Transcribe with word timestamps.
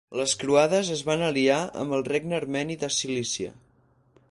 Les 0.19 0.31
croades 0.43 0.89
es 0.95 1.03
van 1.09 1.21
aliar 1.27 1.59
amb 1.83 1.95
el 1.99 2.03
Regne 2.09 2.39
Armeni 2.39 2.79
de 2.85 2.93
Cilícia. 2.99 3.55